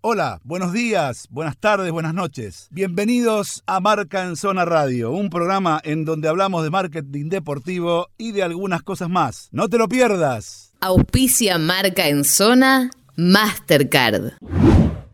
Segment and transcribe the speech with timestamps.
[0.00, 2.68] Hola, buenos días, buenas tardes, buenas noches.
[2.70, 8.30] Bienvenidos a Marca en Zona Radio, un programa en donde hablamos de marketing deportivo y
[8.30, 9.48] de algunas cosas más.
[9.50, 10.72] No te lo pierdas.
[10.80, 14.34] Auspicia Marca en Zona Mastercard.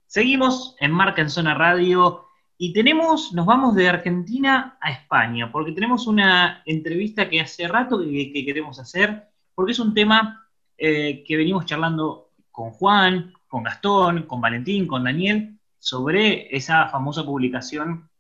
[0.07, 2.27] Seguimos en Marca en Zona Radio
[2.59, 8.01] y tenemos, nos vamos de Argentina a España, porque tenemos una entrevista que hace rato
[8.01, 10.47] que, que queremos hacer, porque es un tema
[10.77, 17.25] eh, que venimos charlando con Juan, con Gastón, con Valentín, con Daniel, sobre esa famosa
[17.25, 18.11] publicación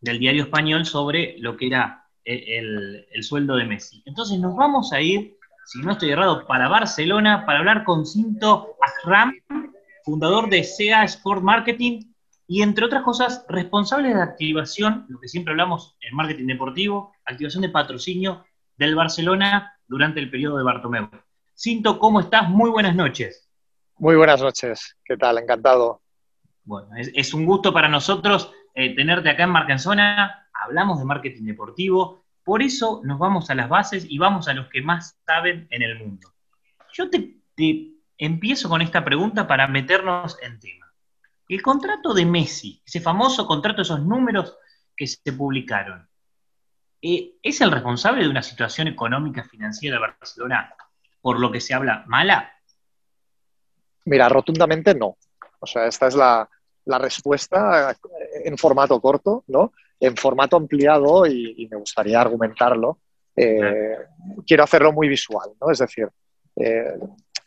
[0.00, 4.02] del diario español sobre lo que era el, sueldo de Messi.
[4.06, 5.36] Entonces nos vamos a ir,
[5.66, 9.34] si no estoy errado, para Barcelona para hablar con Cinto Ahram,
[10.06, 12.14] fundador de SEA Sport Marketing
[12.46, 17.60] y entre otras cosas, responsable de activación, lo que siempre hablamos en marketing deportivo, activación
[17.60, 18.46] de patrocinio
[18.78, 21.10] del Barcelona durante el periodo de Bartomeu.
[21.54, 22.48] Cinto, ¿cómo estás?
[22.48, 23.47] Muy buenas noches.
[24.00, 25.38] Muy buenas noches, ¿qué tal?
[25.38, 26.02] Encantado.
[26.62, 30.48] Bueno, es, un gusto para nosotros eh, tenerte acá en Marca en Zona.
[30.52, 34.68] Hablamos de marketing deportivo, por eso nos vamos a las bases y vamos a los
[34.68, 36.32] que más saben en el mundo.
[36.92, 37.40] Yo te,
[38.16, 40.94] empiezo con esta pregunta para meternos en tema.
[41.48, 44.56] El contrato de Messi, ese famoso contrato, esos números
[44.96, 46.08] que se publicaron,
[47.02, 50.72] eh, ¿es el responsable de una situación económica financiera de Barcelona
[51.20, 52.52] por lo que se habla mala?
[54.08, 55.18] Mira, rotundamente no.
[55.60, 56.48] O sea, esta es la,
[56.86, 57.94] respuesta
[58.44, 59.72] en formato corto, ¿no?
[60.00, 62.98] En formato ampliado, y, me gustaría argumentarlo,
[63.36, 63.96] eh,
[64.46, 65.70] quiero hacerlo muy visual, ¿no?
[65.70, 66.08] Es decir,
[66.56, 66.94] eh,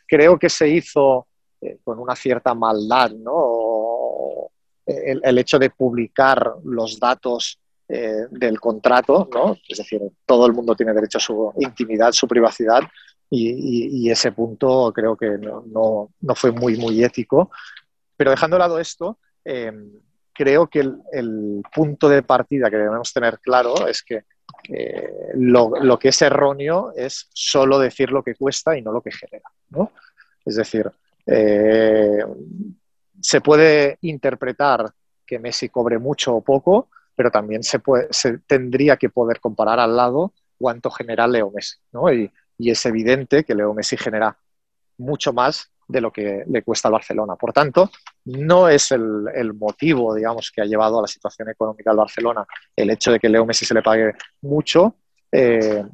[0.06, 1.26] creo que se hizo
[1.60, 4.50] eh, con una cierta maldad, ¿no?
[4.86, 9.54] El, el hecho de publicar los datos del contrato, ¿no?
[9.68, 12.80] Es decir, todo el mundo tiene derecho a su intimidad, su privacidad,
[13.34, 17.50] y, ese punto creo que no, fue muy, muy ético.
[18.16, 19.90] Pero dejando de lado esto, em,
[20.34, 24.24] creo que el, punto de partida que debemos tener claro es que
[24.68, 29.12] eh, lo, que es erróneo es solo decir lo que cuesta y no lo que
[29.12, 29.48] genera.
[30.44, 30.90] Es decir,
[31.24, 32.24] eh,
[33.20, 34.92] se puede interpretar
[35.26, 39.80] que Messi cobre mucho o poco, pero también se, puede, se tendría que poder comparar
[39.80, 41.78] al lado cuánto genera Leo Messi.
[41.92, 42.12] ¿no?
[42.12, 42.30] Y,
[42.62, 44.36] y es evidente que Leo Messi genera
[44.98, 47.34] mucho más de lo que le cuesta al Barcelona.
[47.34, 47.90] Por tanto,
[48.26, 52.46] no es el, motivo, digamos, que ha llevado a la situación económica del Barcelona
[52.76, 54.12] el hecho de que Leo Messi se le pague
[54.42, 54.94] mucho,
[55.32, 55.84] eh,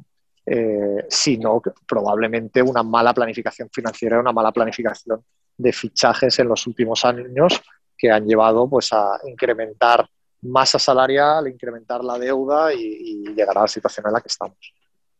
[0.45, 5.23] eh, sino probablemente una mala planificación financiera, una mala planificación
[5.57, 7.59] de fichajes en los últimos años
[7.97, 10.07] que han llevado pues, a incrementar
[10.43, 14.78] masa salarial, incrementar la deuda y llegar a la situación en la que estamos.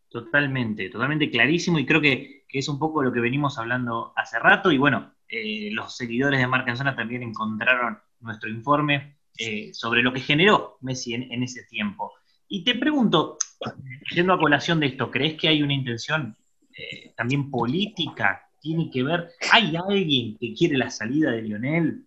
[0.09, 4.71] Totalmente, totalmente clarísimo y creo que, es un poco lo que venimos hablando hace rato
[4.71, 10.11] y bueno, eh, los seguidores de Marca Zona también encontraron nuestro informe eh, sobre lo
[10.11, 12.11] que generó Messi en, ese tiempo.
[12.47, 13.37] Y te pregunto,
[14.15, 16.35] yendo a colación de esto, ¿crees que hay una intención
[16.75, 18.49] eh, también política?
[18.59, 19.29] ¿Tiene que ver?
[19.51, 22.03] ¿Hay alguien que quiere la salida de Lionel?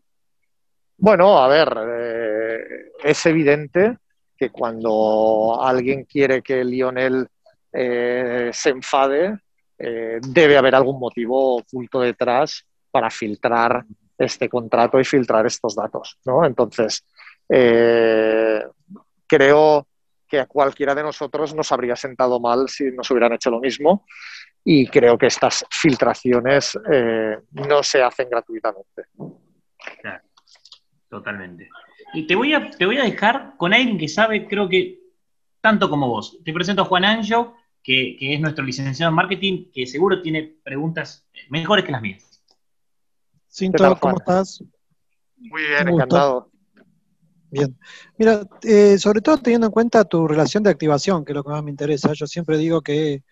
[0.97, 3.97] Bueno, a ver, es evidente
[4.37, 7.29] que cuando alguien quiere que Lionel
[7.73, 9.39] eh, se enfade,
[9.79, 13.85] eh, debe haber algún motivo oculto detrás para filtrar
[14.19, 16.19] este contrato y filtrar estos datos.
[16.25, 16.45] ¿no?
[16.45, 17.05] Entonces,
[17.49, 18.63] eh,
[19.27, 19.87] creo
[20.29, 24.07] que a cualquiera de nosotros nos habría sentado mal si nos hubieran hecho lo mismo
[24.65, 26.79] y creo que estas filtraciones
[27.51, 29.03] no se hacen gratuitamente.
[31.09, 31.69] totalmente.
[32.15, 35.03] Y te voy, a, te voy a dejar con alguien que sabe, creo que
[35.63, 36.39] tanto como vos.
[36.45, 41.27] Te presento a Juan Anjo, que, es nuestro licenciado en marketing, que seguro tiene preguntas
[41.49, 42.43] mejores que las mías.
[43.49, 44.63] Cinto, ¿cómo estás?
[45.37, 46.51] Muy bien, encantado.
[47.51, 47.77] Bien.
[48.17, 51.51] Mira, eh, sobre todo teniendo en cuenta tu relación de activación, que es lo que
[51.51, 52.13] más me interesa.
[52.15, 53.23] Yo siempre digo que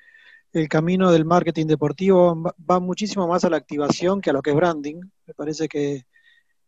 [0.52, 2.36] el camino del marketing deportivo
[2.68, 5.00] va muchísimo más a la activación que a lo que es branding.
[5.26, 6.04] Me parece que,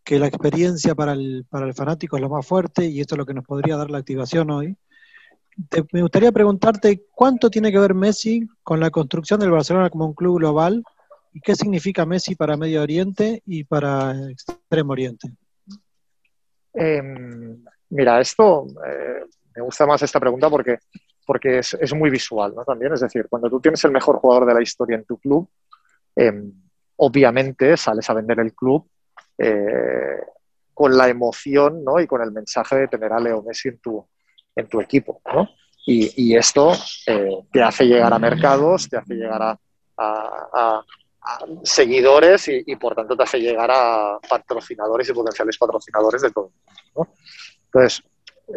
[0.02, 3.18] que la experiencia para el, para el fanático es lo más fuerte y esto es
[3.18, 4.78] lo que nos podría dar la activación hoy
[5.92, 10.14] me gustaría preguntarte cuánto tiene que ver Messi con la construcción del Barcelona como un
[10.14, 10.82] club global
[11.32, 15.28] y qué significa Messi para Medio Oriente y para Extremo Oriente.
[16.74, 20.78] Em, mira, esto eh, me gusta más esta pregunta porque,
[21.26, 22.64] porque es, muy visual, ¿no?
[22.64, 25.48] También, es decir, cuando tú tienes el mejor jugador de la historia en tu club,
[26.16, 26.52] em,
[26.96, 28.88] obviamente sales a vender el club
[29.38, 30.20] eh,
[30.74, 32.00] con la emoción ¿no?
[32.00, 34.06] y con el mensaje de tener a Leo Messi en tu,
[34.56, 35.20] en tu equipo.
[35.32, 35.48] ¿no?
[35.86, 36.72] Y, esto
[37.06, 39.58] eh, te hace llegar a mercados, te hace llegar
[39.96, 40.84] a,
[41.62, 46.50] seguidores y, por tanto te hace llegar a patrocinadores y potenciales patrocinadores de todo
[47.66, 48.02] Entonces,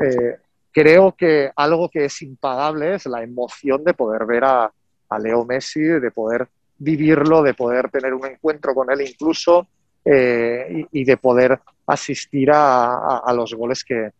[0.01, 0.37] eh,
[0.71, 4.71] creo que algo que es impagable es la emoción de poder ver a,
[5.19, 9.65] Leo Messi, de poder vivirlo, de poder tener un encuentro con él incluso
[10.05, 14.11] eh, y, de poder asistir a, los goles que,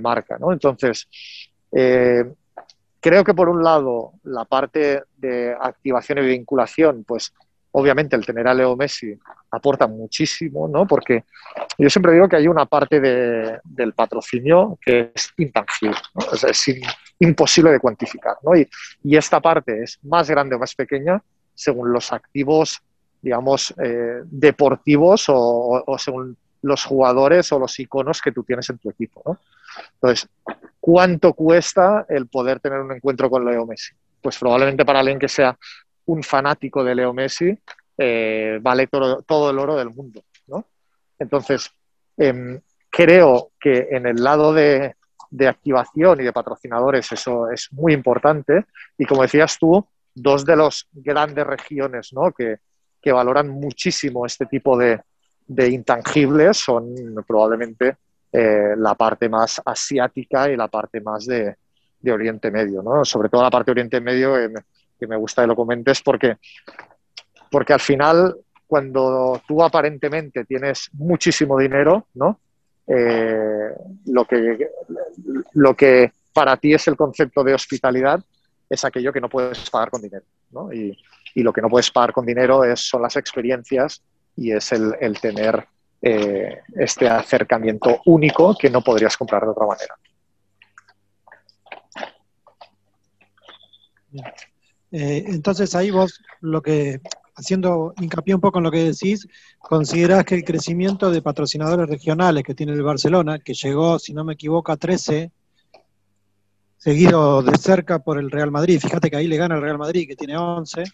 [0.00, 0.36] marca.
[0.50, 1.08] Entonces,
[1.72, 2.24] eh,
[3.00, 7.32] creo que por un lado la parte de activación y vinculación, pues
[7.72, 9.16] obviamente el tener a Leo Messi
[9.50, 10.86] aporta muchísimo, ¿no?
[10.86, 11.24] Porque
[11.78, 15.96] yo siempre digo que hay una parte del patrocinio que es intangible,
[16.32, 16.64] es,
[17.20, 18.56] imposible de cuantificar, ¿no?
[18.56, 18.68] Y,
[19.16, 21.22] esta parte es más grande o más pequeña
[21.54, 22.80] según los activos,
[23.20, 28.90] digamos, eh, deportivos o, según los jugadores o los iconos que tú tienes en tu
[28.90, 29.38] equipo, ¿no?
[29.94, 30.28] Entonces,
[30.80, 33.94] ¿cuánto cuesta el poder tener un encuentro con Leo Messi?
[34.20, 35.56] Pues probablemente para alguien que sea
[36.06, 37.56] un fanático de Leo Messi,
[37.96, 40.22] eh, vale todo, el oro del mundo.
[40.46, 40.64] ¿no?
[41.18, 41.70] Entonces,
[42.16, 42.60] em,
[42.90, 44.94] creo que en el lado de,
[45.46, 48.64] activación y de patrocinadores eso es muy importante.
[48.96, 52.32] Y como decías tú, dos de las grandes regiones ¿no?
[52.32, 52.58] que,
[53.12, 55.00] valoran muchísimo este tipo de,
[55.70, 56.94] intangibles son
[57.26, 57.96] probablemente
[58.32, 61.56] eh, la parte más asiática y la parte más de,
[62.10, 62.82] Oriente Medio.
[62.82, 63.04] ¿no?
[63.04, 64.54] Sobre todo la parte de Oriente Medio, em,
[64.98, 66.36] que me gusta que lo comentes porque,
[67.50, 72.38] porque al final cuando tú aparentemente tienes muchísimo dinero, ¿no?
[72.86, 73.70] Eh,
[74.06, 74.68] lo, que,
[75.54, 78.20] lo que para ti es el concepto de hospitalidad
[78.68, 80.24] es aquello que no puedes pagar con dinero.
[80.50, 80.72] ¿no?
[80.72, 80.96] Y,
[81.34, 84.02] y, lo que no puedes pagar con dinero es, son las experiencias
[84.36, 85.66] y es el, el tener
[86.00, 89.94] eh, este acercamiento único que no podrías comprar de otra manera.
[94.92, 97.00] Eh, entonces ahí vos lo que,
[97.34, 99.26] haciendo hincapié un poco en lo que decís,
[99.58, 104.24] considerás que el crecimiento de patrocinadores regionales que tiene el Barcelona, que llegó, si no
[104.24, 105.32] me equivoco, a 13,
[106.78, 110.08] seguido de cerca por el Real Madrid, fíjate que ahí le gana el Real Madrid,
[110.08, 110.84] que tiene 11,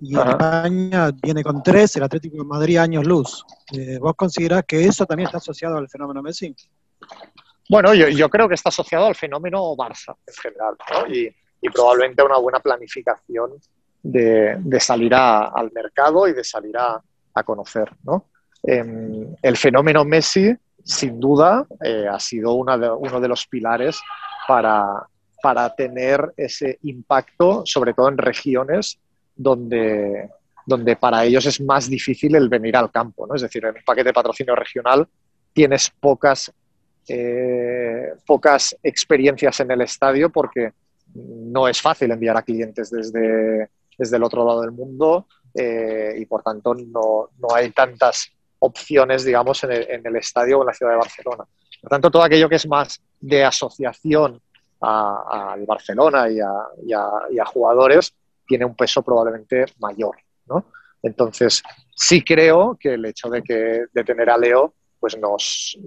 [0.00, 3.44] y España viene con 3, el Atlético de Madrid años luz.
[3.72, 6.54] Eh, ¿Vos considerás que eso también está asociado al fenómeno Messi?
[7.68, 11.12] Bueno, yo, yo creo que está asociado al fenómeno Barça en general, ¿no?
[11.12, 13.52] Y, y probablemente una buena planificación
[14.02, 17.02] de, salir al mercado y de salir a,
[17.44, 17.90] conocer.
[18.04, 18.26] ¿no?
[18.62, 24.00] Em, el fenómeno Messi, sin duda, eh, ha sido uno de los pilares
[24.48, 25.06] para,
[25.46, 28.98] para tener ese impacto, sobre todo en regiones
[29.36, 30.28] donde,
[30.66, 33.28] donde para ellos es más difícil el venir al campo.
[33.28, 33.36] ¿no?
[33.36, 35.06] Es decir, en un paquete de patrocinio regional
[35.52, 36.52] tienes pocas,
[37.06, 40.72] eh, pocas experiencias en el estadio porque
[41.14, 46.26] no es fácil enviar a clientes desde, desde el otro lado del mundo eh, y
[46.26, 49.70] por tanto no, hay tantas opciones, digamos, en
[50.04, 51.44] el, estadio o en la ciudad de Barcelona.
[51.80, 54.40] Por tanto, todo aquello que es más de asociación
[54.80, 58.14] al Barcelona y a, jugadores
[58.46, 60.16] tiene un peso probablemente mayor,
[61.02, 61.62] Entonces,
[61.94, 65.78] sí creo que el hecho de, que, de tener a Leo pues nos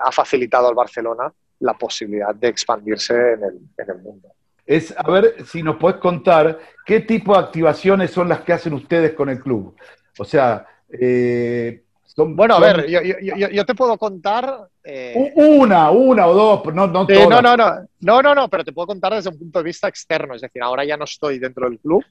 [0.00, 4.28] ha facilitado al Barcelona la posibilidad de expandirse en el, en el mundo
[4.66, 8.74] es a ver si nos podés contar qué tipo de activaciones son las que hacen
[8.74, 9.76] ustedes con el club.
[10.18, 14.68] O sea, eh, son, bueno, a ver, yo, te puedo contar.
[14.88, 18.64] Eh, una, una o dos, no, no, eh, no, no, no, no, no, no, pero
[18.64, 21.40] te puedo contar desde un punto de vista externo, es decir, ahora ya no estoy
[21.40, 22.04] dentro del club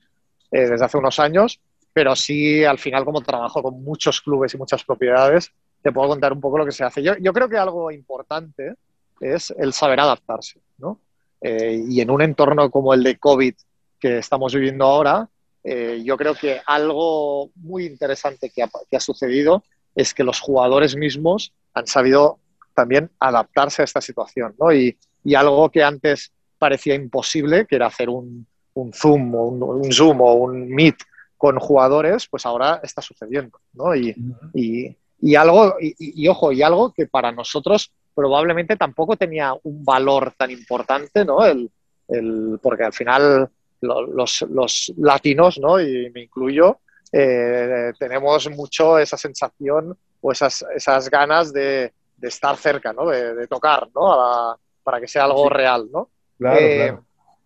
[0.51, 1.61] eh, desde hace unos años,
[1.93, 6.33] pero sí al final como trabajo con muchos clubes y muchas propiedades, te puedo contar
[6.33, 7.01] un poco lo que se hace.
[7.01, 8.73] Yo, yo creo que algo importante
[9.21, 10.99] es el saber adaptarse, ¿no?
[11.39, 13.53] Eh, y en un entorno como el de COVID
[13.97, 15.29] que estamos viviendo ahora,
[15.63, 19.63] eh, yo creo que algo muy interesante que ha, que ha sucedido
[19.95, 22.39] es que los jugadores mismos han sabido
[22.75, 24.53] también adaptarse a esta situación.
[24.59, 24.71] ¿no?
[24.71, 29.91] Y, y, algo que antes parecía imposible, que era hacer un, un Zoom o un,
[29.91, 30.97] Zoom o un Meet
[31.37, 33.59] con jugadores, pues ahora está sucediendo.
[33.73, 33.95] ¿no?
[33.95, 34.15] Y,
[34.53, 40.33] y, y algo, y, ojo, y algo que para nosotros probablemente tampoco tenía un valor
[40.37, 41.45] tan importante, ¿no?
[41.45, 41.69] El,
[42.07, 43.49] el, porque al final
[43.81, 45.81] los, los, latinos, ¿no?
[45.81, 46.79] y me incluyo,
[47.11, 53.07] eh, tenemos mucho esa sensación o esas, esas ganas de, de estar cerca, ¿no?
[53.07, 54.57] de, de tocar, ¿no?
[54.83, 55.89] para que sea algo real.
[55.91, 56.09] ¿no?
[56.53, 56.95] Eh,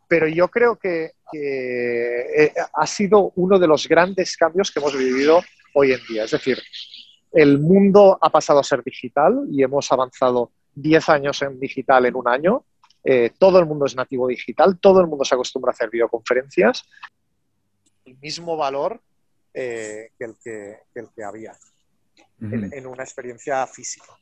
[0.07, 4.97] pero yo creo que, que eh, ha sido uno de los grandes cambios que hemos
[4.97, 5.41] vivido
[5.73, 6.23] hoy en día.
[6.23, 6.59] Es decir,
[7.31, 12.15] el mundo ha pasado a ser digital y hemos avanzado 10 años en digital en
[12.15, 12.65] un año.
[13.03, 16.83] Eh, todo el mundo es nativo digital, todo el mundo se acostumbra a hacer videoconferencias.
[18.05, 18.99] El mismo valor
[19.53, 21.55] eh, que, el que, el que había
[22.41, 24.13] en, una experiencia física.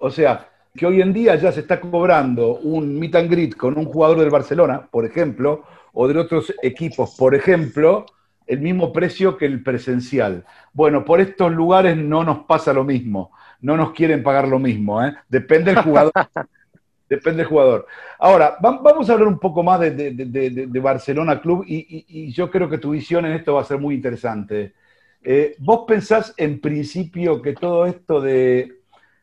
[0.00, 3.76] O sea, que hoy en día ya se está cobrando un meet and greet con
[3.76, 8.06] un jugador del Barcelona, por ejemplo, o de otros equipos, por ejemplo,
[8.46, 10.44] el mismo precio que el presencial.
[10.72, 15.04] Bueno, por estos lugares no nos pasa lo mismo, no nos quieren pagar lo mismo,
[15.04, 15.14] ¿eh?
[15.28, 16.12] depende del jugador.
[17.08, 17.86] depende del jugador.
[18.18, 22.90] Ahora, vamos a hablar un poco más de, Barcelona Club y, yo creo que tu
[22.90, 24.74] visión en esto va a ser muy interesante.
[25.22, 28.77] Eh, ¿Vos pensás en principio que todo esto de,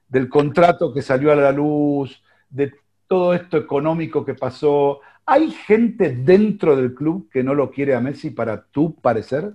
[0.08, 2.74] del contrato que salió a la luz, de
[3.08, 8.00] todo esto económico que pasó, ¿hay gente dentro del club que no lo quiere a
[8.00, 9.54] Messi para tu parecer?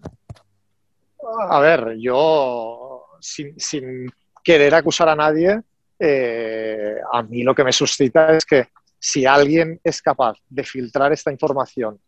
[1.49, 4.11] A ver, yo sin,
[4.43, 5.61] querer acusar a nadie,
[5.99, 11.13] eh, a mí lo que me suscita es que si alguien es capaz de filtrar
[11.13, 11.99] esta información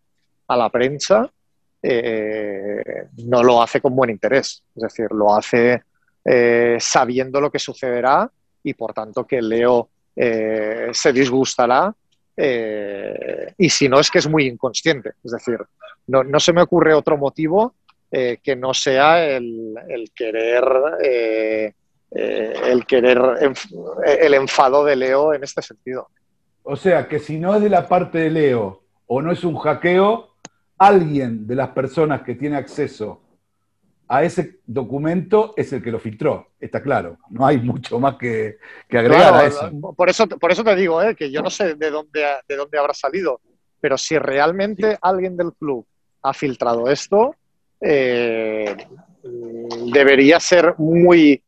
[0.49, 1.31] a la prensa,
[1.83, 4.63] eh, no lo hace con buen interés.
[4.75, 5.83] Es decir, lo hace
[6.25, 8.31] eh, sabiendo lo que sucederá
[8.62, 11.95] y por tanto que Leo eh, se disgustará
[12.35, 15.12] y si no es que es muy inconsciente.
[15.23, 15.59] Es decir,
[16.09, 17.75] no, se me ocurre otro motivo
[18.11, 20.64] que no sea el, querer
[22.11, 23.21] el querer
[24.05, 26.09] el enfado de Leo en este sentido.
[26.64, 29.57] O sea, que si no es de la parte de Leo o no es un
[29.57, 30.33] hackeo,
[30.79, 33.22] alguien de las personas que tiene acceso
[34.09, 37.19] a ese documento es el que lo filtró, está claro.
[37.31, 38.59] No hay mucho más que,
[38.91, 39.71] agregar a eso.
[39.97, 41.15] Por eso, por eso te digo, ¿eh?
[41.15, 43.41] que yo no sé de dónde, de dónde habrá salido,
[43.81, 45.87] pero si realmente alguien del club
[46.23, 47.35] ha filtrado esto,
[47.81, 48.77] eh,
[49.93, 51.43] debería ser muy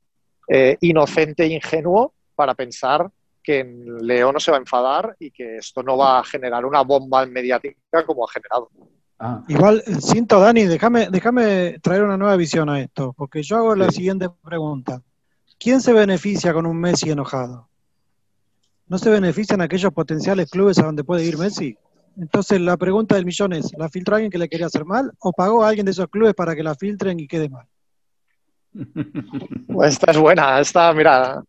[0.48, 3.10] eh, inocente e ingenuo para pensar
[3.42, 3.62] que
[4.00, 7.24] Leo no se va a enfadar y que esto no va a generar una bomba
[7.26, 8.70] mediática como ha generado.
[9.18, 9.42] Ah.
[9.48, 13.74] Igual, eh, siento, Dani, déjame, déjame traer una nueva visión a esto, porque yo hago
[13.76, 15.02] la siguiente pregunta.
[15.58, 17.68] ¿Quién se beneficia con un Messi enojado?
[18.86, 21.78] ¿No se benefician aquellos potenciales clubes a donde puede ir Messi?
[22.16, 25.32] Entonces la pregunta del millón es, ¿la filtró alguien que le quería hacer mal o
[25.32, 27.66] pagó a alguien de esos clubes para que la filtren y quede mal?
[29.84, 31.42] esta es buena, esta, mira,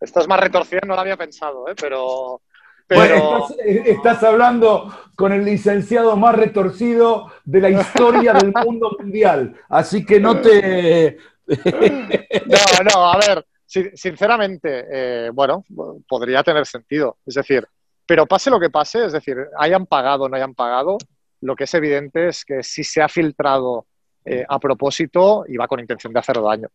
[0.00, 1.74] esta es más retorcida, no la había pensado, ¿eh?
[1.78, 2.40] pero
[2.88, 10.04] bueno, estás, hablando con el licenciado más retorcido de la historia del mundo mundial, así
[10.04, 11.16] que no te...
[11.46, 15.64] no, no, a ver, sinceramente, eh, bueno,
[16.08, 17.18] podría tener sentido.
[17.24, 17.66] Es decir,
[18.06, 20.98] pero pase lo que pase, es decir, hayan pagado o no hayan pagado,
[21.40, 23.86] lo que es evidente es que si se ha filtrado
[24.24, 26.68] eh, a propósito y va con intención de hacer daño.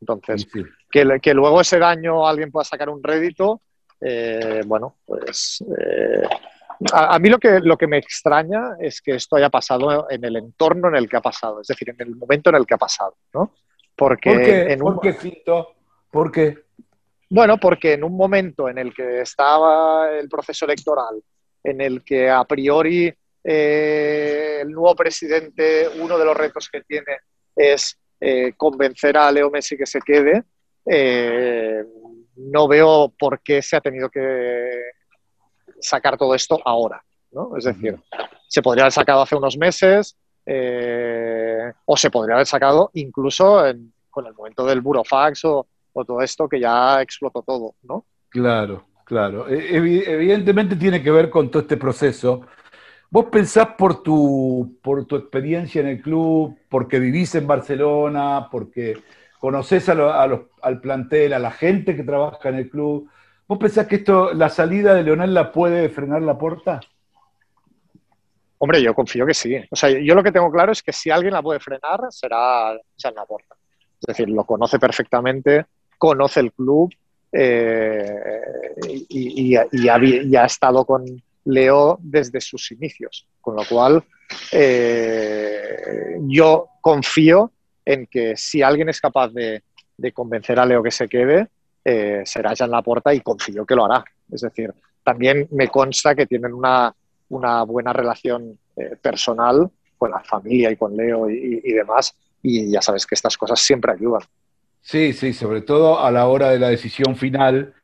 [0.00, 0.46] Entonces,
[0.90, 3.60] Que, que, luego ese daño alguien pueda sacar un rédito,
[4.00, 6.22] eh, bueno, pues eh,
[6.92, 10.36] a, mí lo que, lo que me extraña es que esto haya pasado en el
[10.36, 12.78] entorno en el que ha pasado, es decir, en el momento en el que ha
[12.78, 13.52] pasado, ¿no?
[13.96, 15.00] Porque ¿Por qué, en ¿Por
[16.10, 16.58] ¿Por qué?
[17.30, 21.20] Bueno, porque en un momento en el que estaba el proceso electoral,
[21.64, 23.12] en el que a priori
[23.42, 27.18] eh, el nuevo presidente, uno de los retos que tiene
[27.54, 27.98] es
[28.56, 30.42] convencer a Leo Messi que se quede,
[32.38, 34.70] no veo por qué se ha tenido que
[35.80, 37.02] sacar todo esto ahora.
[37.32, 37.56] ¿no?
[37.56, 37.98] Es decir,
[38.46, 40.16] se podría haber sacado hace unos meses
[40.46, 43.62] eh, o se podría haber sacado incluso
[44.08, 45.66] con el momento del burofax o,
[46.06, 47.74] todo esto que ya explotó todo.
[47.82, 48.04] ¿no?
[48.28, 49.48] Claro, claro.
[49.48, 52.42] E, evidentemente tiene que ver con todo este proceso.
[53.10, 59.02] ¿Vos pensás por tu, por tu experiencia en el club, porque vivís en Barcelona, porque
[59.38, 63.08] conoces al plantel, a la gente que trabaja en el club.
[63.46, 66.80] ¿Vos pensás que esto, la salida de Leonel la puede frenar la puerta?
[68.58, 69.56] Hombre, yo confío que sí.
[69.70, 72.76] O sea, yo lo que tengo claro es que si alguien la puede frenar, será
[72.98, 73.54] Jan Laporta.
[74.00, 75.66] Es decir, lo conoce perfectamente,
[75.96, 76.92] conoce el club
[77.32, 78.20] eh,
[79.08, 81.04] y, ha, estado con
[81.44, 83.26] Leo desde sus inicios.
[83.40, 84.02] Con lo cual,
[84.52, 87.52] eh, yo confío
[87.88, 89.62] en que si alguien es capaz de,
[90.12, 91.48] convencer a Leo que se quede,
[91.82, 94.04] eh, será ya en la puerta y confío que lo hará.
[94.30, 96.94] Es decir, también me consta que tienen una,
[97.28, 103.06] buena relación eh, personal con la familia y con Leo y, demás, y ya sabes
[103.06, 104.20] que estas cosas siempre ayudan.
[104.82, 107.74] Sí, sí, sobre todo a la hora de la decisión final.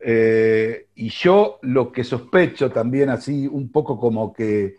[0.00, 4.78] Eh, y yo lo que sospecho también así, un poco como que,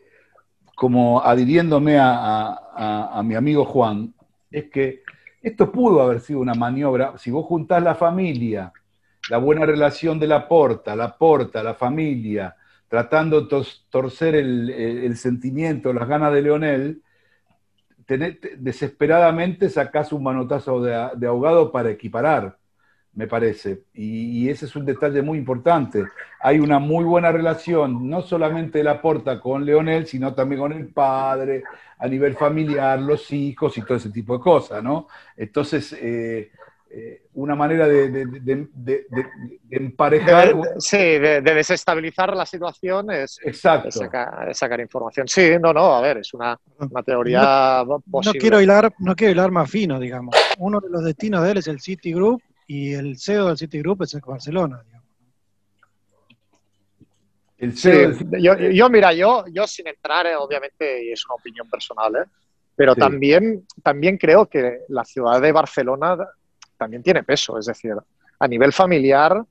[0.75, 4.13] como adhiriéndome a mi amigo Juan,
[4.51, 5.03] es que
[5.41, 8.71] esto pudo haber sido una maniobra, si vos juntás la familia,
[9.29, 12.55] la buena relación de la porta, la porta, la familia,
[12.87, 17.01] tratando de torcer el, sentimiento, las ganas de Leonel,
[18.57, 22.57] desesperadamente sacás un manotazo de, ahogado para equiparar,
[23.13, 23.83] me parece.
[23.93, 26.03] Y, ese es un detalle muy importante.
[26.39, 30.71] Hay una muy buena relación, no solamente de la porta con Leonel, sino también con
[30.73, 31.63] el padre,
[31.97, 35.07] a nivel familiar, los hijos y todo ese tipo de cosas, ¿no?
[35.35, 36.51] Entonces, eh,
[36.93, 38.67] eh, una manera de,
[39.69, 40.53] emparejar.
[40.79, 43.91] sí, de, desestabilizar la situación es, Exacto.
[43.91, 45.27] sacar, información.
[45.27, 46.59] Sí, no, no, a ver, es una,
[47.05, 48.37] teoría no, posible.
[48.37, 50.35] No quiero, hilar, no quiero hilar más fino, digamos.
[50.57, 52.41] Uno de los destinos de él es el City Group
[52.71, 55.09] y el CEO del City Group es el Barcelona, digamos.
[57.57, 58.13] El CEO
[58.71, 62.29] yo, mira, yo, yo sin entrar, eh, obviamente, y es una opinión personal, ¿eh?
[62.73, 66.17] pero también, también creo que la ciudad de Barcelona
[66.77, 67.59] también tiene peso.
[67.59, 67.93] Es decir,
[68.39, 69.43] a nivel familiar,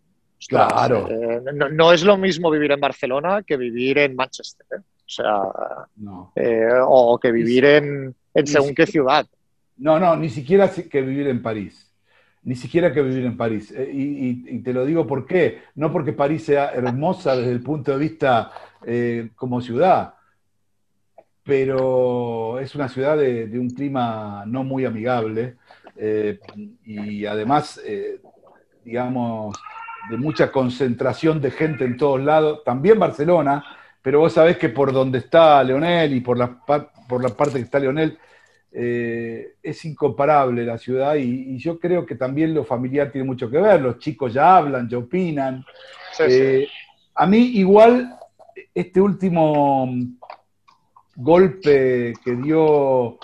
[0.49, 1.07] claro.
[1.11, 4.67] Eh, no, es lo mismo vivir en Barcelona que vivir en Manchester.
[4.73, 4.81] ¿eh?
[4.81, 5.43] O sea,
[6.37, 9.27] eh, o que vivir en, según qué ciudad.
[9.77, 11.89] No, no, ni siquiera que vivir en París.
[12.42, 13.75] Ni siquiera que vivir en París.
[13.92, 15.62] Y, te lo digo por qué.
[15.75, 18.50] No porque París sea hermosa desde el punto de vista
[19.37, 20.14] como ciudad,
[21.44, 25.56] pero es una ciudad de, de, un clima no muy amigable,
[26.02, 26.38] eh,
[26.85, 28.20] y además, eh,
[28.85, 29.54] digamos,
[30.09, 33.62] de mucha concentración de gente en todos lados, también Barcelona,
[34.00, 37.64] pero vos sabés que por donde está Leonel y por la, por la parte que
[37.64, 38.18] está Leonel,
[38.73, 43.59] eh, es incomparable la ciudad y, yo creo que también lo familiar tiene mucho que
[43.59, 45.65] ver, los chicos ya hablan, ya opinan.
[47.15, 48.17] A mí igual
[48.75, 49.89] este último
[51.17, 53.19] golpe que dio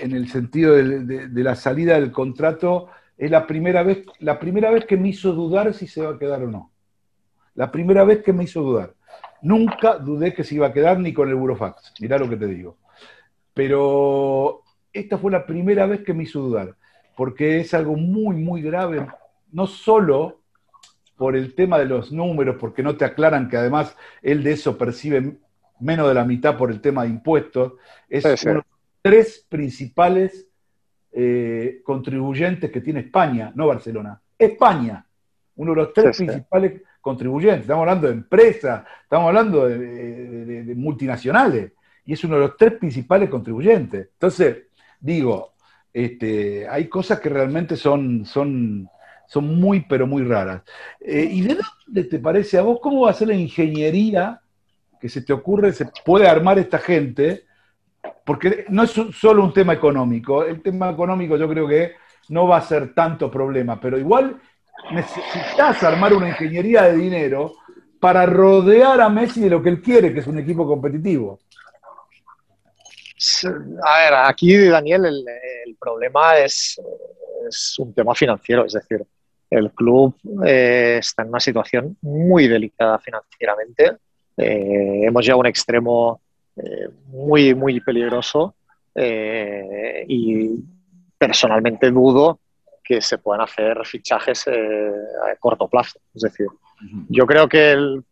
[0.00, 4.86] en el sentido de, la salida del contrato, es la primera, vez, la primera vez
[4.86, 6.72] que me hizo dudar si se va a quedar o no.
[7.54, 8.94] La primera vez que me hizo dudar.
[9.42, 12.46] Nunca dudé que se iba a quedar ni con el Burofax, mirá lo que te
[12.46, 12.78] digo.
[13.60, 16.76] Pero esta fue la primera vez que me hizo dudar,
[17.14, 19.06] porque es algo muy, muy grave,
[19.52, 20.40] no solo
[21.14, 24.78] por el tema de los números, porque no te aclaran que además él de eso
[24.78, 25.36] percibe
[25.78, 27.74] menos de la mitad por el tema de impuestos,
[28.08, 28.24] es
[29.02, 30.48] tres principales
[31.12, 34.22] eh, contribuyentes que tiene España, no Barcelona.
[34.38, 35.04] España,
[35.56, 37.64] uno de los tres principales contribuyentes.
[37.64, 41.72] Estamos hablando de empresas, estamos hablando de, multinacionales,
[42.10, 44.08] y es uno de los tres principales contribuyentes.
[44.14, 44.64] Entonces,
[44.98, 45.52] digo,
[45.92, 48.88] este, hay cosas que realmente son, son,
[49.28, 50.62] son muy, pero muy raras.
[50.98, 54.40] Eh, ¿Y de dónde te parece a vos cómo va a ser la ingeniería
[55.00, 57.44] que se te ocurre, se puede armar esta gente?
[58.24, 61.92] porque no es solo un tema económico, el tema económico yo creo que
[62.30, 64.40] no va a ser tanto problema, pero igual
[64.92, 67.52] necesitas armar una ingeniería de dinero
[68.00, 71.40] para rodear a Messi de lo que él quiere, que es un equipo competitivo.
[73.84, 76.80] A ver, aquí, Daniel, el, problema es,
[77.78, 79.04] un tema financiero, es decir,
[79.50, 80.14] el club
[80.46, 83.96] eh, está en una situación muy delicada financieramente.
[84.36, 86.20] Eh, hemos llegado a un extremo
[86.56, 88.54] eh, muy, muy peligroso
[88.94, 90.50] eh, y
[91.18, 92.40] personalmente dudo
[92.82, 96.00] que se puedan hacer fichajes a corto plazo.
[96.14, 96.46] Es decir,
[97.08, 98.04] yo creo que el,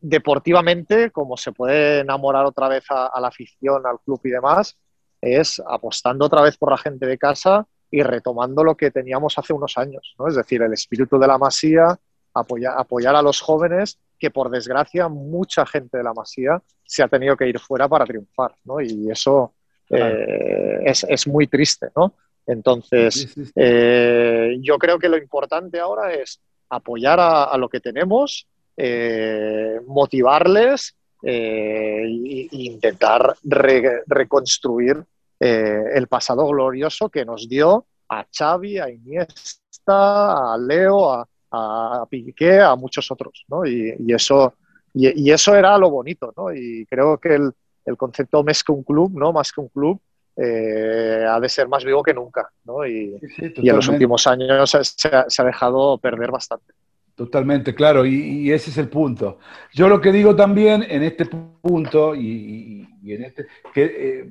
[0.00, 4.76] deportivamente, como se puede enamorar otra vez a, la afición, al club y demás,
[5.20, 9.52] es apostando otra vez por la gente de casa y retomando lo que teníamos hace
[9.52, 10.28] unos años, ¿no?
[10.28, 11.98] Es decir, el espíritu de la masía,
[12.32, 17.36] apoyar a los jóvenes que por desgracia mucha gente de la Masía se ha tenido
[17.36, 18.80] que ir fuera para triunfar, ¿no?
[18.80, 19.54] Y eso
[19.88, 22.14] eh, es, muy triste, ¿no?
[22.46, 28.46] Entonces, eh, yo creo que lo importante ahora es apoyar a, lo que tenemos,
[28.82, 35.04] eh, motivarles e intentar reconstruir
[35.38, 42.60] el pasado glorioso que nos dio a Xavi, a Iniesta, a Leo, a, a Piqué,
[42.60, 43.66] a muchos otros, ¿no?
[43.66, 44.54] Y, eso,
[44.94, 46.52] y, eso era lo bonito, ¿no?
[46.52, 47.52] Y creo que el,
[47.84, 49.32] el concepto más que un club, ¿no?
[49.32, 50.00] Más que un club,
[50.36, 52.86] eh, ha de ser más vivo que nunca, ¿no?
[52.86, 53.18] Y,
[53.56, 56.72] y en los últimos años se, ha dejado perder bastante.
[57.20, 59.40] Totalmente, claro, y, ese es el punto.
[59.74, 64.30] Yo lo que digo también en este punto, y, en este, que, eh,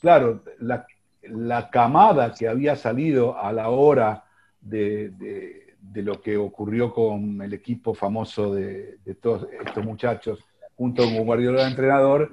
[0.00, 0.84] claro, la,
[1.22, 4.24] la, camada que había salido a la hora
[4.60, 10.38] de de lo que ocurrió con el equipo famoso de, todos estos muchachos,
[10.76, 12.30] junto con Guardiola de entrenador,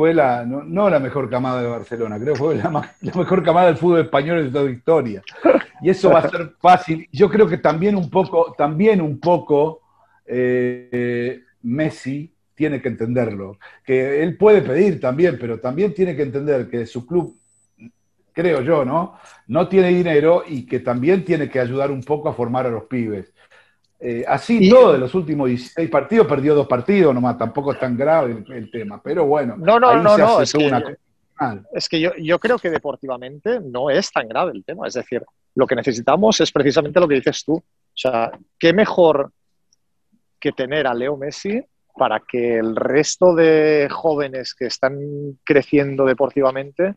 [0.00, 2.70] fue no, la mejor camada de Barcelona, creo que fue la,
[3.14, 5.22] mejor camada del fútbol español de toda historia.
[5.82, 7.06] Y eso va a ser fácil.
[7.12, 9.82] Yo creo que también un poco, también un poco
[10.24, 13.58] eh, Messi tiene que entenderlo.
[13.84, 17.36] Que él puede pedir también, pero también tiene que entender que su club,
[18.32, 19.18] creo yo, ¿no?
[19.48, 22.84] No tiene dinero y que también tiene que ayudar un poco a formar a los
[22.84, 23.34] pibes.
[24.00, 27.96] Eh, así todo, de los últimos 16 partidos, perdió dos partidos nomás, tampoco es tan
[27.96, 29.56] grave el, tema, pero bueno.
[29.58, 30.96] No, no, no, no, es que,
[31.74, 35.22] es que yo, yo creo que deportivamente no es tan grave el tema, es decir,
[35.54, 37.54] lo que necesitamos es precisamente lo que dices tú.
[37.56, 39.32] O sea, ¿qué mejor
[40.40, 41.62] que tener a Leo Messi
[41.96, 44.98] para que el resto de jóvenes que están
[45.44, 46.94] creciendo deportivamente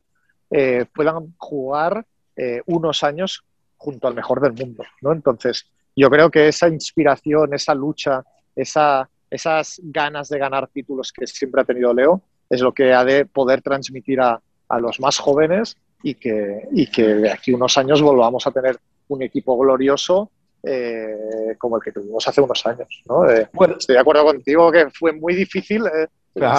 [0.49, 3.43] eh, puedan jugar eh, unos años
[3.75, 4.83] junto al mejor del mundo.
[5.01, 5.11] ¿no?
[5.11, 8.23] Entonces, yo creo que esa inspiración, esa lucha,
[8.55, 13.03] esa, esas ganas de ganar títulos que siempre ha tenido Leo, es lo que ha
[13.03, 17.77] de poder transmitir a, a los más jóvenes y que, y que de aquí unos
[17.77, 18.77] años volvamos a tener
[19.07, 20.31] un equipo glorioso
[20.63, 23.03] eh, como el que tuvimos hace unos años.
[23.05, 23.29] ¿no?
[23.29, 25.85] Eh, estoy de acuerdo contigo que fue muy difícil.
[25.87, 26.07] Eh,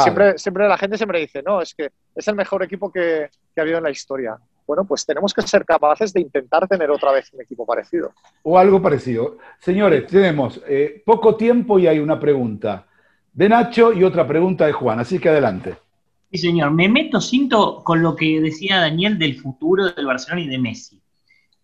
[0.03, 3.61] siempre, siempre la gente siempre dice, no, es que es el mejor equipo que, que,
[3.61, 4.37] ha habido en la historia.
[4.67, 8.13] Bueno, pues tenemos que ser capaces de intentar tener otra vez un equipo parecido.
[8.43, 9.39] O algo parecido.
[9.59, 10.61] Señores, tenemos
[11.05, 12.87] poco tiempo y hay una pregunta
[13.35, 15.75] de Nacho y otra pregunta de Juan, así que adelante.
[16.31, 16.71] Sí, señor.
[16.71, 21.01] Me meto, cinto con lo que decía Daniel del futuro del Barcelona y de Messi.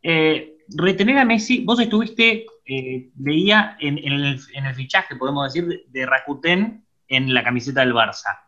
[0.02, 4.38] Eh, retener a Messi, vos estuviste, eh, veía en, el,
[4.74, 8.38] fichaje, podemos decir, de Rakuten en la camiseta del Barça.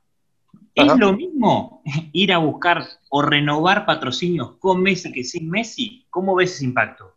[0.74, 1.82] ¿Es lo mismo
[2.12, 6.06] ir a buscar o renovar patrocinios con Messi que sin Messi?
[6.10, 7.14] ¿Cómo ves ese impacto?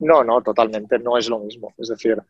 [0.00, 1.74] No, no, totalmente, no es lo mismo.
[1.78, 2.22] Es decir,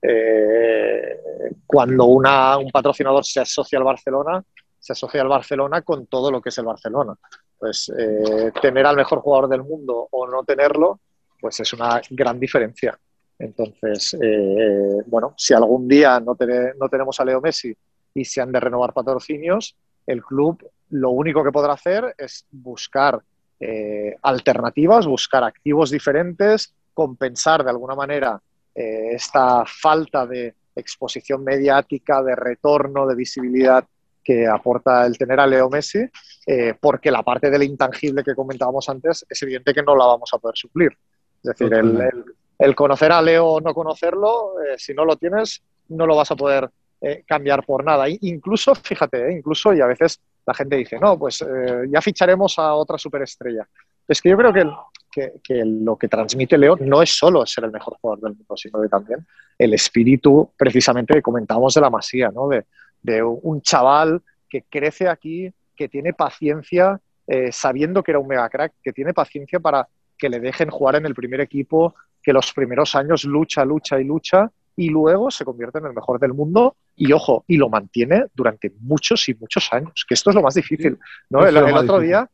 [0.00, 1.18] eh,
[1.66, 4.42] cuando una, un patrocinador se asocia al Barcelona,
[4.78, 7.14] se asocia al Barcelona con todo lo que es el Barcelona.
[7.58, 11.00] Pues eh, tener al mejor jugador del mundo o no tenerlo,
[11.40, 12.98] pues es una gran diferencia.
[13.38, 16.36] Entonces, eh, bueno, si algún día no,
[16.78, 17.74] no tenemos a Leo Messi
[18.14, 19.76] y se han de renovar patrocinios,
[20.06, 23.20] el club lo único que podrá hacer es buscar
[23.58, 28.40] eh, alternativas, buscar activos diferentes, compensar de alguna manera
[28.74, 33.84] esta falta de exposición mediática, de retorno, de visibilidad
[34.22, 36.04] que aporta el tener a Leo Messi,
[36.46, 40.30] eh, porque la parte del intangible que comentábamos antes es evidente que no la vamos
[40.32, 40.96] a poder suplir.
[41.42, 46.06] Es decir, el, conocer a Leo o no conocerlo, eh, si no lo tienes, no
[46.06, 46.70] lo vas a poder
[47.02, 48.06] eh, cambiar por nada.
[48.08, 51.44] incluso, fíjate, incluso, y a veces la gente dice, no, pues
[51.88, 53.66] ya ficharemos a otra superestrella.
[54.08, 57.70] Es que yo creo que, que, lo que transmite Leo no es solo ser el
[57.70, 59.24] mejor jugador del mundo, sino que también
[59.56, 62.48] el espíritu, precisamente, que comentábamos de la masía, ¿no?
[62.48, 62.64] De,
[63.02, 68.48] de un chaval que crece aquí, que tiene paciencia, eh, sabiendo que era un mega
[68.48, 69.88] crack, que tiene paciencia para
[70.18, 74.04] que le dejen jugar en el primer equipo, que los primeros años lucha, lucha y
[74.04, 78.26] lucha, y luego se convierte en el mejor del mundo y ojo, y lo mantiene
[78.34, 80.98] durante muchos y muchos años, que esto es lo más difícil.
[81.30, 81.46] ¿no?
[81.46, 82.28] El, otro día,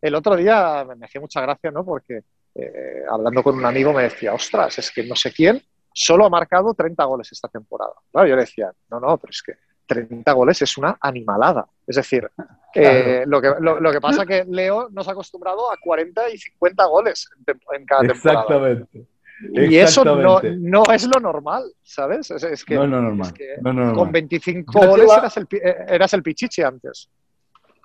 [0.00, 1.84] el otro día me hacía mucha gracia, ¿no?
[1.84, 2.22] Porque
[2.54, 5.62] eh, hablando con un amigo me decía, ostras, es que no sé quién
[5.94, 7.92] solo ha marcado 30 goles esta temporada.
[8.10, 9.52] Claro, yo le decía, no, no, pero es que
[9.86, 11.66] 30 goles es una animalada.
[11.86, 12.30] Es decir,
[12.74, 16.38] eh, lo, que, lo, que pasa es que Leo nos ha acostumbrado a 40 y
[16.38, 18.40] 50 goles en, cada temporada.
[18.40, 19.06] Exactamente.
[19.50, 22.30] Y eso no, no, es lo normal, ¿sabes?
[22.30, 23.34] Es, que, no, no, normal.
[23.94, 27.08] con 25 goles eras el, eh, eras el pichichi antes.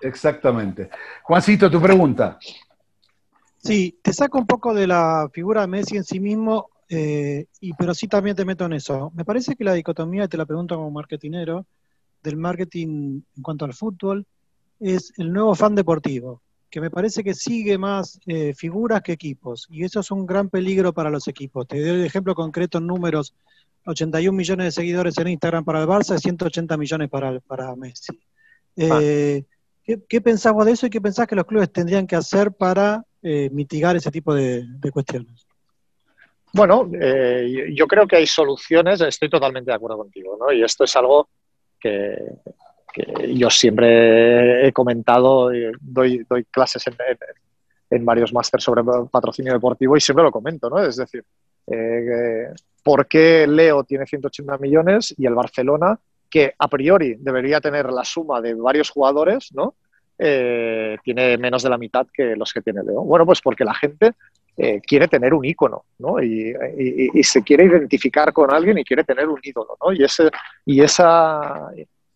[0.02, 0.90] Exactamente.
[1.24, 2.38] Juancito, tu pregunta.
[3.58, 7.74] Sí, te saco un poco de la figura de Messi en sí mismo, eh, y,
[7.74, 9.12] pero sí también te meto en eso.
[9.16, 11.66] Me parece que la dicotomía, te la pregunto como marketinero,
[12.22, 14.26] del marketing en cuanto al fútbol
[14.80, 19.68] es el nuevo fan deportivo, que me parece que sigue más eh, figuras que equipos,
[19.70, 21.68] y eso es un gran peligro para los equipos.
[21.68, 23.34] Te doy el ejemplo concreto en números,
[23.86, 28.20] 81 millones de seguidores en Instagram para el Barça y 180 millones para, para Messi.
[28.76, 29.46] Eh,
[29.84, 33.06] ¿qué, ¿qué, pensás de eso y qué pensás que los clubes tendrían que hacer para
[33.24, 35.48] eh, mitigar ese tipo de, cuestiones?
[36.54, 40.52] Bueno, yo creo que hay soluciones, estoy totalmente de acuerdo contigo, ¿no?
[40.52, 41.30] Y esto es algo
[41.80, 42.18] que,
[43.30, 45.50] yo siempre he comentado,
[45.82, 46.84] doy, doy clases
[47.90, 50.80] en, varios másteres sobre patrocinio deportivo y siempre lo comento, ¿no?
[50.80, 51.24] Es decir,
[51.68, 52.50] eh,
[52.84, 55.98] ¿por qué Leo tiene 180 millones y el Barcelona,
[56.30, 59.76] que a priori debería tener la suma de varios jugadores, ¿no?
[60.20, 63.04] Eh, tiene menos de la mitad que los que tiene Leo.
[63.04, 64.14] Bueno, pues porque la gente
[64.58, 66.22] eh, quiere tener un ícono, ¿no?
[66.22, 66.54] Y,
[67.24, 69.94] se quiere identificar con alguien y quiere tener un ídolo, ¿no?
[69.94, 70.32] Y ese,
[70.66, 71.70] y esa,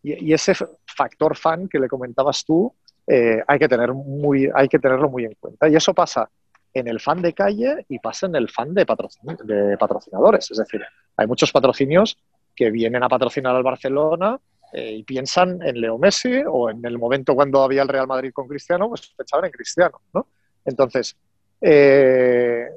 [0.04, 0.54] y, ese
[0.86, 2.74] factor fan que le comentabas tú,
[3.08, 5.70] eh, hay, que tener muy, hay que tenerlo muy en cuenta.
[5.70, 6.30] Y eso pasa
[6.74, 10.52] en el fan de calle y pasa en el fan de, patrocinadores.
[10.52, 10.82] Es decir,
[11.18, 12.18] hay muchos patrocinios
[12.56, 14.40] que vienen a patrocinar al Barcelona
[14.74, 18.32] eh, y piensan en Leo Messi o en el momento cuando había el Real Madrid
[18.34, 20.28] con Cristiano, pues pensaban en Cristiano, ¿no?
[20.64, 21.16] Entonces,
[21.60, 22.68] eh,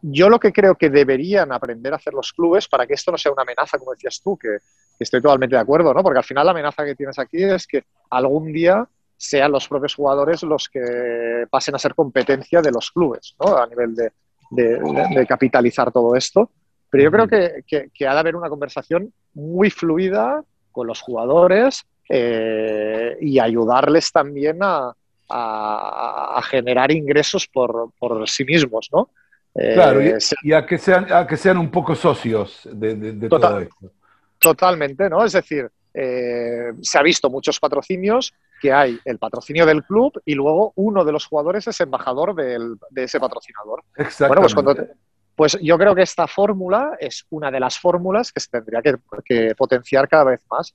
[0.00, 3.18] yo lo que creo que deberían aprender a hacer los clubes para que esto no
[3.18, 4.58] sea una amenaza, como decías tú, que,
[5.04, 6.02] estoy totalmente de acuerdo, ¿no?
[6.02, 9.94] Porque al final la amenaza que tienes aquí es que algún día sean los propios
[9.94, 13.56] jugadores los que pasen a ser competencia de los clubes, ¿no?
[13.56, 16.50] A nivel de, capitalizar todo esto.
[16.90, 23.16] Pero yo creo que, ha de haber una conversación muy fluida con los jugadores eh,
[23.20, 24.94] y ayudarles también a,
[26.44, 29.10] generar ingresos por, por sí mismos, ¿no?
[29.52, 33.92] Claro, y, eh, a, que sean, a que sean un poco socios de, todo esto.
[34.38, 35.24] Totalmente, ¿no?
[35.24, 40.34] Es decir, eh, se ha visto muchos patrocinios que hay el patrocinio del club y
[40.34, 43.84] luego uno de los jugadores es embajador de ese patrocinador.
[43.96, 44.54] Exactamente.
[44.54, 44.88] Bueno, pues,
[45.34, 49.54] pues, yo creo que esta fórmula es una de las fórmulas que se tendría que
[49.56, 50.74] potenciar cada vez más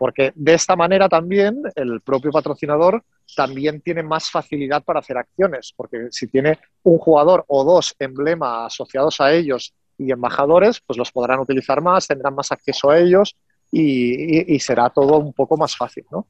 [0.00, 3.04] porque de esta manera también el propio patrocinador
[3.36, 8.72] también tiene más facilidad para hacer acciones, porque si tiene un jugador o dos emblemas
[8.72, 13.36] asociados a ellos y embajadores, pues los podrán utilizar más, tendrán más acceso a ellos
[13.70, 16.26] y, será todo un poco más fácil, ¿no?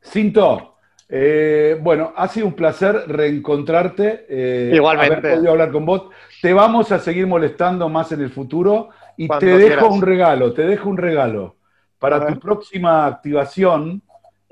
[0.00, 0.76] Cinto,
[1.08, 4.26] eh, bueno, ha sido un placer reencontrarte.
[4.28, 5.14] Eh, Igualmente.
[5.14, 6.08] Haber podido hablar con vos.
[6.40, 10.62] Te vamos a seguir molestando más en el futuro y te dejo un regalo, te
[10.62, 11.56] dejo un regalo
[11.98, 14.02] para tu próxima activación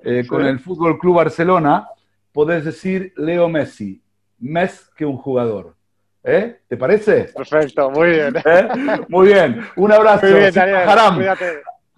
[0.05, 1.88] eh, con el Fútbol Club Barcelona,
[2.31, 4.01] podés decir Leo Messi,
[4.38, 5.75] más que un jugador.
[6.23, 6.61] ¿Eh?
[6.69, 7.31] ¿Te parece?
[7.35, 8.35] Perfecto, muy bien.
[8.45, 8.69] ¿Eh?
[9.09, 10.27] Muy bien, un abrazo.
[10.27, 11.33] Muy bien, Daniel,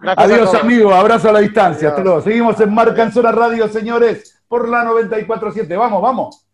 [0.05, 1.89] Adiós, amigo, abrazo a la distancia.
[1.89, 2.21] Hasta luego.
[2.21, 5.77] Seguimos en Marca en Zona Radio, señores, por la 94.7.
[5.77, 6.45] Vamos, vamos.